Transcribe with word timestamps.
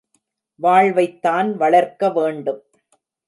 வாழ்வைத்தான் 0.59 1.55
வளர்க்க 1.55 2.09
வேண்டும். 2.09 2.61